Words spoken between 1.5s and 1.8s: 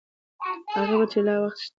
شته.